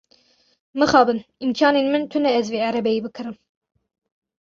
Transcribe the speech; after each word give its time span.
Mixabin, 0.79 1.19
îmkanên 1.45 1.85
min 1.91 2.03
tune 2.11 2.29
ez 2.39 2.47
vê 2.51 2.59
erebeyê 2.69 3.01
bikirim. 3.05 3.37